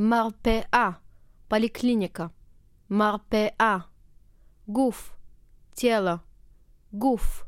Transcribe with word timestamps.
מרפאה, 0.00 0.89
פוליקליניקה, 1.47 2.27
מרפאה, 2.89 3.77
גוף, 4.67 5.15
тело, 5.75 6.17
גוף, 6.93 7.43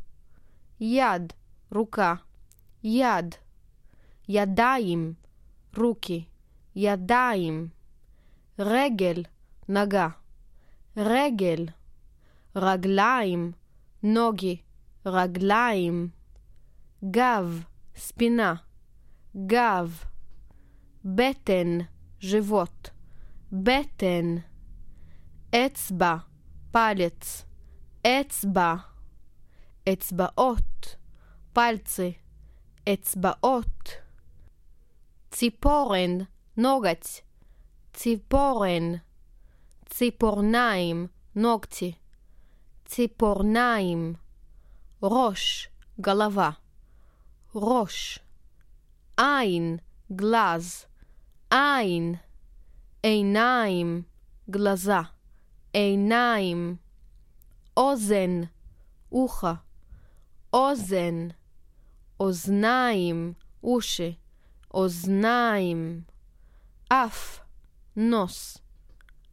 יד, 0.79 1.33
рука, 1.71 2.15
יד, 2.83 3.35
ידיים, 4.29 5.13
руки, 5.77 6.25
ידיים, 6.75 7.67
רגל, 8.59 9.23
נגה, 9.69 10.07
רגל, 10.97 11.65
רגליים, 12.55 13.51
נוגי, 14.03 14.61
רגליים, 15.05 16.09
גב, 17.11 17.63
ספינה, 17.95 18.53
גב, 19.45 20.03
בטן, 21.05 21.77
живот, 22.22 22.90
בטן, 23.52 24.36
אצבע, 25.50 26.16
פלץ, 26.70 27.44
אצבע, 28.02 28.74
אצבעות, 29.92 30.96
פלצי, 31.52 32.12
אצבעות, 32.92 33.90
ציפורן, 35.30 36.10
נוגת, 36.56 37.06
ציפורן, 37.92 38.92
ציפורניים, 39.86 41.06
נוגטי, 41.36 41.92
ציפורניים, 42.84 44.14
ראש, 45.02 45.68
גלבה, 46.00 46.50
ראש, 47.54 48.18
עין, 49.16 49.76
גלז, 50.12 50.86
עין, 51.53 52.15
עיניים, 53.03 54.01
גלזה, 54.49 54.93
עיניים, 55.73 56.75
אוזן, 57.77 58.41
אוחה, 59.11 59.53
אוזן, 60.53 61.27
אוזניים, 62.19 63.33
אושי, 63.63 64.15
אוזניים, 64.73 66.01
אף, 66.87 67.39
נוס, 67.95 68.57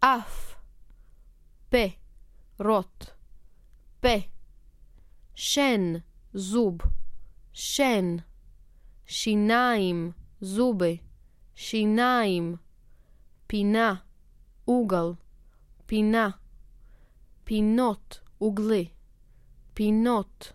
אף, 0.01 0.55
פה, 1.69 1.87
רוט, 2.59 3.05
פה, 4.01 4.17
שן, 5.34 5.93
זוב, 6.34 6.79
שן, 7.53 8.17
שיניים, 9.07 10.12
זובה, 10.41 11.09
שיניים, 11.55 12.56
פינה, 13.47 13.95
עוגל, 14.65 15.12
פינה, 15.87 16.29
פינות, 17.45 18.20
עוגלי, 18.39 18.89
פינות, 19.75 20.53